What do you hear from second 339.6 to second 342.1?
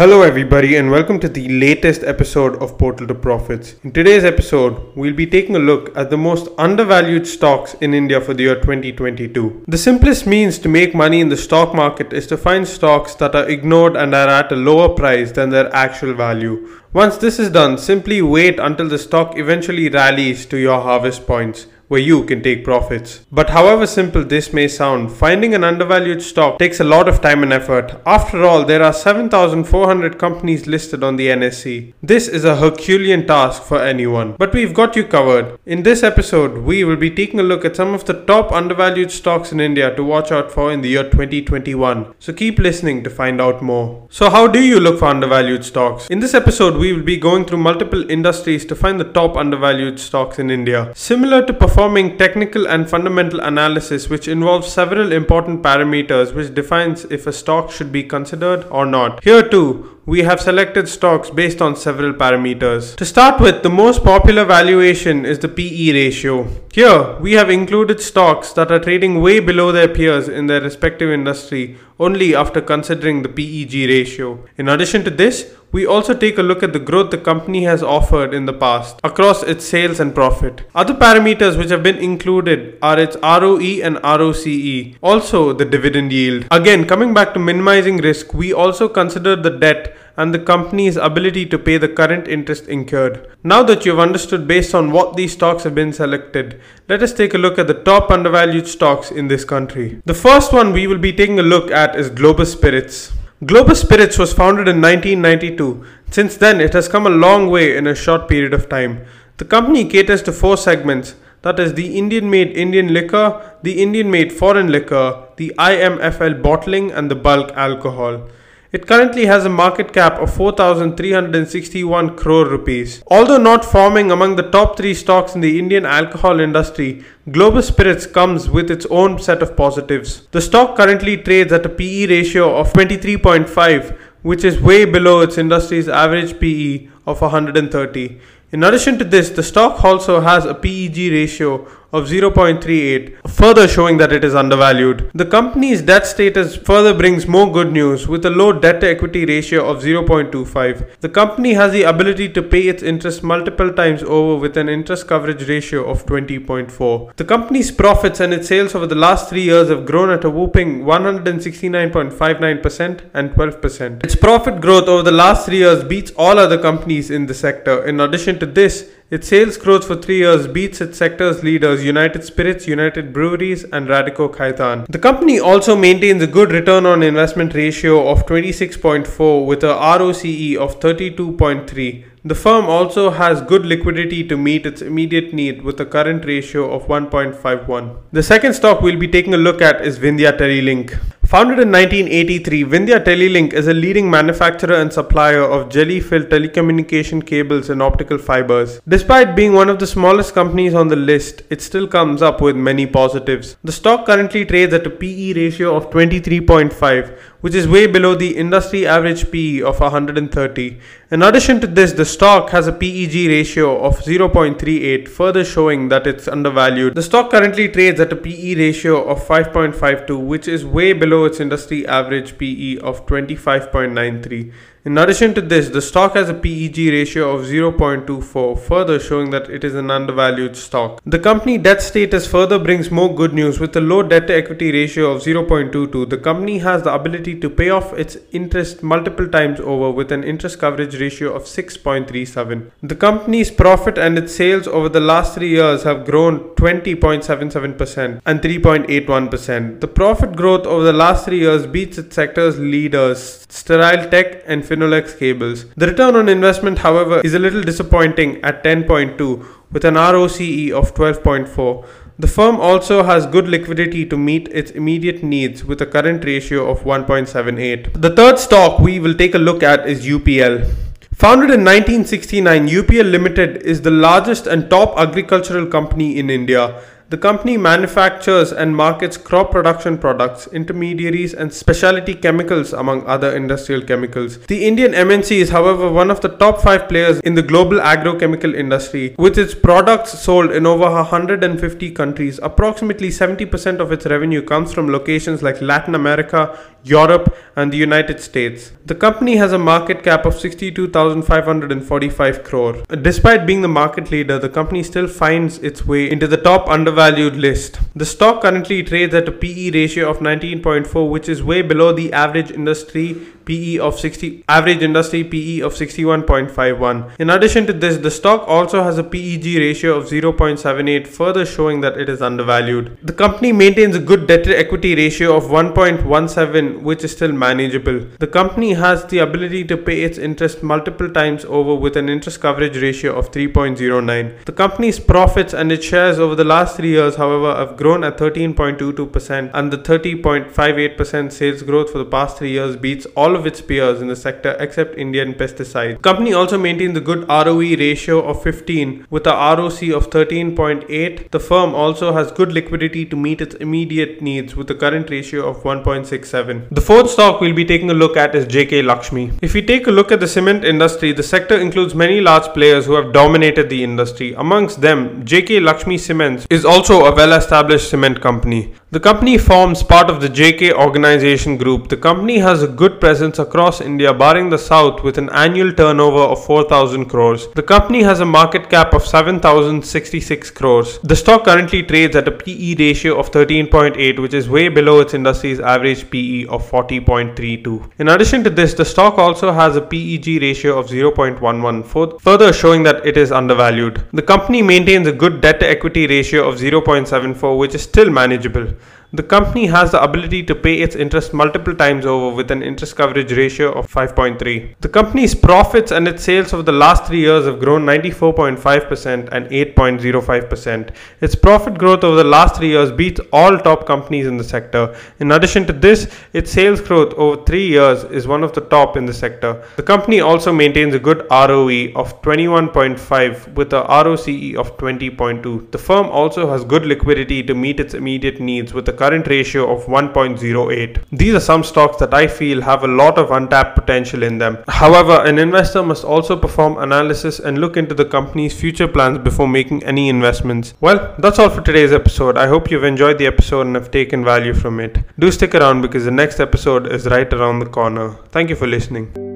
the 30.58% sales growth for the